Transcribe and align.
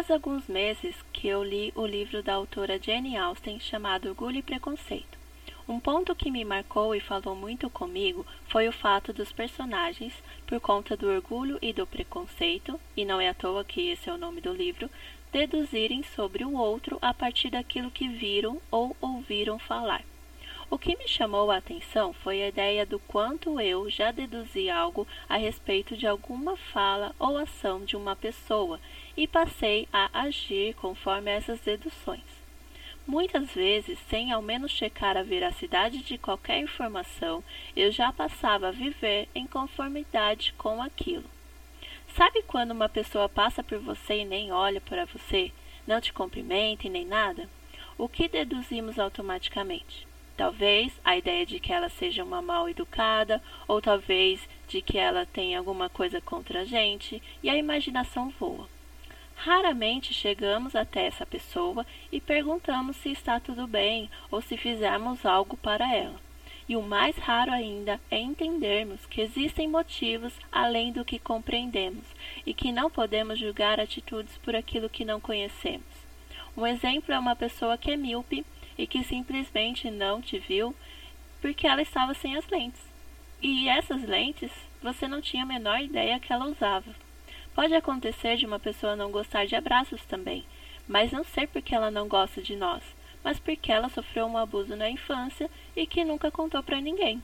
Faz 0.00 0.12
alguns 0.12 0.48
meses 0.48 0.96
que 1.12 1.28
eu 1.28 1.44
li 1.44 1.74
o 1.76 1.84
livro 1.84 2.22
da 2.22 2.32
autora 2.32 2.80
Jane 2.82 3.18
Austen 3.18 3.60
chamado 3.60 4.08
Orgulho 4.08 4.38
e 4.38 4.42
Preconceito. 4.42 5.18
Um 5.68 5.78
ponto 5.78 6.14
que 6.14 6.30
me 6.30 6.42
marcou 6.42 6.94
e 6.94 7.00
falou 7.00 7.36
muito 7.36 7.68
comigo 7.68 8.24
foi 8.48 8.66
o 8.66 8.72
fato 8.72 9.12
dos 9.12 9.30
personagens, 9.30 10.14
por 10.46 10.58
conta 10.58 10.96
do 10.96 11.06
orgulho 11.06 11.58
e 11.60 11.70
do 11.74 11.86
preconceito, 11.86 12.80
e 12.96 13.04
não 13.04 13.20
é 13.20 13.28
à 13.28 13.34
toa 13.34 13.62
que 13.62 13.90
esse 13.90 14.08
é 14.08 14.12
o 14.14 14.16
nome 14.16 14.40
do 14.40 14.54
livro, 14.54 14.88
deduzirem 15.30 16.02
sobre 16.02 16.46
o 16.46 16.56
outro 16.56 16.96
a 17.02 17.12
partir 17.12 17.50
daquilo 17.50 17.90
que 17.90 18.08
viram 18.08 18.58
ou 18.70 18.96
ouviram 19.02 19.58
falar. 19.58 20.02
O 20.70 20.78
que 20.78 20.96
me 20.96 21.08
chamou 21.08 21.50
a 21.50 21.56
atenção 21.56 22.12
foi 22.12 22.40
a 22.44 22.48
ideia 22.48 22.86
do 22.86 23.00
quanto 23.00 23.60
eu 23.60 23.90
já 23.90 24.12
deduzi 24.12 24.70
algo 24.70 25.04
a 25.28 25.36
respeito 25.36 25.96
de 25.96 26.06
alguma 26.06 26.56
fala 26.56 27.12
ou 27.18 27.36
ação 27.36 27.84
de 27.84 27.96
uma 27.96 28.14
pessoa 28.14 28.78
e 29.16 29.26
passei 29.26 29.88
a 29.92 30.08
agir 30.20 30.74
conforme 30.74 31.28
essas 31.28 31.58
deduções. 31.58 32.22
Muitas 33.04 33.50
vezes, 33.50 33.98
sem 34.08 34.30
ao 34.30 34.40
menos 34.40 34.70
checar 34.70 35.16
a 35.16 35.24
veracidade 35.24 36.04
de 36.04 36.16
qualquer 36.16 36.60
informação, 36.60 37.42
eu 37.74 37.90
já 37.90 38.12
passava 38.12 38.68
a 38.68 38.72
viver 38.72 39.28
em 39.34 39.48
conformidade 39.48 40.54
com 40.56 40.80
aquilo. 40.80 41.28
Sabe 42.14 42.42
quando 42.42 42.70
uma 42.70 42.88
pessoa 42.88 43.28
passa 43.28 43.64
por 43.64 43.80
você 43.80 44.20
e 44.20 44.24
nem 44.24 44.52
olha 44.52 44.80
para 44.80 45.04
você, 45.04 45.50
não 45.84 46.00
te 46.00 46.12
cumprimenta 46.12 46.86
e 46.86 46.90
nem 46.90 47.04
nada? 47.04 47.50
O 47.98 48.08
que 48.08 48.28
deduzimos 48.28 49.00
automaticamente? 49.00 50.08
Talvez 50.36 50.92
a 51.04 51.16
ideia 51.16 51.44
de 51.44 51.60
que 51.60 51.72
ela 51.72 51.88
seja 51.88 52.24
uma 52.24 52.40
mal 52.40 52.68
educada, 52.68 53.42
ou 53.68 53.80
talvez 53.80 54.48
de 54.68 54.80
que 54.80 54.98
ela 54.98 55.26
tenha 55.26 55.58
alguma 55.58 55.88
coisa 55.88 56.20
contra 56.20 56.60
a 56.60 56.64
gente, 56.64 57.22
e 57.42 57.50
a 57.50 57.56
imaginação 57.56 58.30
voa. 58.30 58.68
Raramente 59.42 60.12
chegamos 60.12 60.76
até 60.76 61.06
essa 61.06 61.24
pessoa 61.24 61.86
e 62.12 62.20
perguntamos 62.20 62.96
se 62.96 63.10
está 63.10 63.40
tudo 63.40 63.66
bem 63.66 64.10
ou 64.30 64.42
se 64.42 64.56
fizermos 64.56 65.24
algo 65.24 65.56
para 65.56 65.94
ela. 65.94 66.20
E 66.68 66.76
o 66.76 66.82
mais 66.82 67.16
raro 67.16 67.50
ainda 67.50 67.98
é 68.10 68.18
entendermos 68.18 69.04
que 69.06 69.22
existem 69.22 69.66
motivos 69.66 70.34
além 70.52 70.92
do 70.92 71.06
que 71.06 71.18
compreendemos 71.18 72.04
e 72.44 72.52
que 72.52 72.70
não 72.70 72.90
podemos 72.90 73.38
julgar 73.38 73.80
atitudes 73.80 74.36
por 74.38 74.54
aquilo 74.54 74.90
que 74.90 75.04
não 75.04 75.18
conhecemos. 75.18 75.86
Um 76.54 76.66
exemplo 76.66 77.14
é 77.14 77.18
uma 77.18 77.34
pessoa 77.34 77.78
que 77.78 77.90
é 77.90 77.96
míope 77.96 78.44
e 78.80 78.86
que 78.86 79.04
simplesmente 79.04 79.90
não 79.90 80.22
te 80.22 80.38
viu 80.38 80.74
porque 81.38 81.66
ela 81.66 81.82
estava 81.82 82.14
sem 82.14 82.34
as 82.34 82.48
lentes. 82.48 82.80
E 83.42 83.68
essas 83.68 84.02
lentes 84.02 84.50
você 84.82 85.06
não 85.06 85.20
tinha 85.20 85.42
a 85.42 85.46
menor 85.46 85.80
ideia 85.82 86.18
que 86.18 86.32
ela 86.32 86.46
usava. 86.46 86.94
Pode 87.54 87.74
acontecer 87.74 88.38
de 88.38 88.46
uma 88.46 88.58
pessoa 88.58 88.96
não 88.96 89.10
gostar 89.10 89.44
de 89.44 89.54
abraços 89.54 90.00
também, 90.06 90.46
mas 90.88 91.12
não 91.12 91.22
ser 91.22 91.46
porque 91.48 91.74
ela 91.74 91.90
não 91.90 92.08
gosta 92.08 92.40
de 92.40 92.56
nós, 92.56 92.82
mas 93.22 93.38
porque 93.38 93.70
ela 93.70 93.90
sofreu 93.90 94.24
um 94.24 94.38
abuso 94.38 94.74
na 94.74 94.88
infância 94.88 95.50
e 95.76 95.86
que 95.86 96.02
nunca 96.02 96.30
contou 96.30 96.62
para 96.62 96.80
ninguém. 96.80 97.22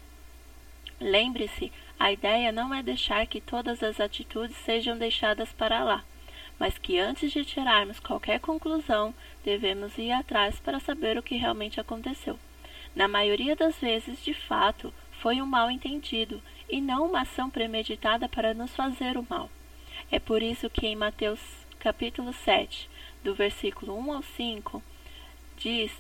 Lembre-se, 1.00 1.72
a 1.98 2.12
ideia 2.12 2.52
não 2.52 2.74
é 2.74 2.82
deixar 2.82 3.26
que 3.26 3.40
todas 3.40 3.82
as 3.82 3.98
atitudes 3.98 4.56
sejam 4.58 4.98
deixadas 4.98 5.54
para 5.54 5.82
lá 5.82 6.04
mas 6.58 6.78
que 6.78 6.98
antes 6.98 7.30
de 7.32 7.44
tirarmos 7.44 8.00
qualquer 8.00 8.40
conclusão, 8.40 9.14
devemos 9.44 9.96
ir 9.98 10.12
atrás 10.12 10.58
para 10.60 10.80
saber 10.80 11.18
o 11.18 11.22
que 11.22 11.36
realmente 11.36 11.80
aconteceu. 11.80 12.38
Na 12.94 13.06
maioria 13.06 13.54
das 13.54 13.76
vezes, 13.76 14.24
de 14.24 14.32
fato, 14.32 14.92
foi 15.20 15.40
um 15.40 15.46
mal 15.46 15.70
entendido 15.70 16.42
e 16.68 16.80
não 16.80 17.06
uma 17.06 17.22
ação 17.22 17.50
premeditada 17.50 18.28
para 18.28 18.54
nos 18.54 18.74
fazer 18.74 19.16
o 19.16 19.26
mal. 19.28 19.50
É 20.10 20.18
por 20.18 20.42
isso 20.42 20.70
que 20.70 20.86
em 20.86 20.96
Mateus 20.96 21.40
capítulo 21.78 22.32
7, 22.32 22.88
do 23.22 23.34
versículo 23.34 23.96
1 23.98 24.12
ao 24.12 24.22
5, 24.22 24.82
diz 25.58 25.92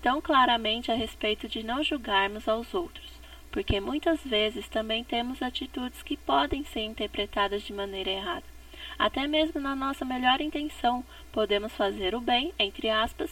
tão 0.00 0.20
claramente 0.20 0.92
a 0.92 0.94
respeito 0.94 1.48
de 1.48 1.62
não 1.62 1.82
julgarmos 1.82 2.48
aos 2.48 2.74
outros, 2.74 3.10
porque 3.50 3.80
muitas 3.80 4.20
vezes 4.20 4.68
também 4.68 5.02
temos 5.02 5.42
atitudes 5.42 6.02
que 6.02 6.16
podem 6.16 6.64
ser 6.64 6.80
interpretadas 6.80 7.62
de 7.62 7.72
maneira 7.72 8.10
errada. 8.10 8.53
Até 8.98 9.26
mesmo 9.26 9.60
na 9.60 9.74
nossa 9.74 10.04
melhor 10.04 10.40
intenção, 10.40 11.04
podemos 11.32 11.72
fazer 11.72 12.14
o 12.14 12.20
bem, 12.20 12.52
entre 12.58 12.88
aspas, 12.88 13.30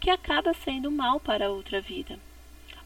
que 0.00 0.10
acaba 0.10 0.52
sendo 0.52 0.90
mal 0.90 1.20
para 1.20 1.50
outra 1.50 1.80
vida. 1.80 2.18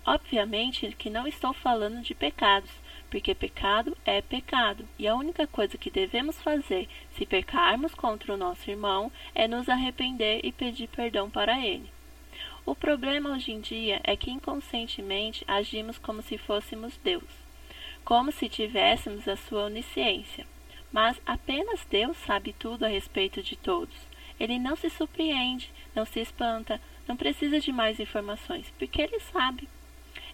Obviamente 0.06 0.94
que 0.98 1.10
não 1.10 1.26
estou 1.26 1.52
falando 1.52 2.00
de 2.00 2.14
pecados, 2.14 2.70
porque 3.10 3.34
pecado 3.34 3.96
é 4.04 4.20
pecado, 4.22 4.86
e 4.98 5.08
a 5.08 5.14
única 5.14 5.46
coisa 5.46 5.76
que 5.76 5.90
devemos 5.90 6.40
fazer 6.40 6.88
se 7.16 7.26
pecarmos 7.26 7.94
contra 7.94 8.32
o 8.32 8.36
nosso 8.36 8.70
irmão 8.70 9.10
é 9.34 9.48
nos 9.48 9.68
arrepender 9.68 10.40
e 10.44 10.52
pedir 10.52 10.88
perdão 10.88 11.28
para 11.28 11.58
ele. 11.64 11.90
O 12.64 12.74
problema 12.74 13.30
hoje 13.30 13.52
em 13.52 13.60
dia 13.60 14.00
é 14.04 14.14
que 14.14 14.30
inconscientemente 14.30 15.44
agimos 15.48 15.98
como 15.98 16.22
se 16.22 16.36
fôssemos 16.36 16.98
Deus, 17.02 17.24
como 18.04 18.30
se 18.30 18.48
tivéssemos 18.48 19.26
a 19.26 19.36
sua 19.36 19.64
onisciência. 19.64 20.46
Mas 20.92 21.20
apenas 21.26 21.86
Deus 21.90 22.16
sabe 22.18 22.52
tudo 22.52 22.84
a 22.84 22.88
respeito 22.88 23.42
de 23.42 23.56
todos. 23.56 23.94
Ele 24.40 24.58
não 24.58 24.76
se 24.76 24.88
surpreende, 24.88 25.70
não 25.94 26.04
se 26.06 26.20
espanta, 26.20 26.80
não 27.06 27.16
precisa 27.16 27.60
de 27.60 27.72
mais 27.72 28.00
informações, 28.00 28.72
porque 28.78 29.02
ele 29.02 29.20
sabe. 29.20 29.68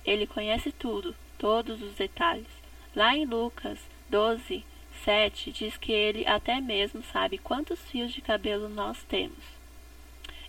Ele 0.05 0.27
conhece 0.27 0.71
tudo, 0.71 1.15
todos 1.39 1.83
os 1.83 1.95
detalhes. 1.95 2.47
Lá 2.95 3.17
em 3.17 3.25
Lucas 3.25 3.79
12, 4.11 4.65
7 5.05 5.51
diz 5.51 5.77
que 5.77 5.93
ele 5.93 6.27
até 6.27 6.61
mesmo 6.61 7.03
sabe 7.03 7.39
quantos 7.39 7.81
fios 7.91 8.13
de 8.13 8.21
cabelo 8.21 8.69
nós 8.69 9.03
temos. 9.05 9.55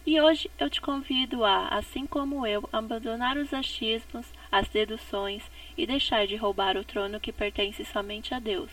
E 0.05 0.21
hoje 0.21 0.51
eu 0.59 0.69
te 0.69 0.79
convido 0.79 1.43
a, 1.43 1.69
assim 1.69 2.05
como 2.05 2.45
eu, 2.45 2.69
abandonar 2.71 3.37
os 3.37 3.51
achismos, 3.51 4.27
as 4.51 4.67
deduções 4.69 5.41
e 5.75 5.87
deixar 5.87 6.27
de 6.27 6.35
roubar 6.35 6.77
o 6.77 6.83
trono 6.83 7.19
que 7.19 7.31
pertence 7.31 7.83
somente 7.83 8.31
a 8.31 8.39
Deus 8.39 8.69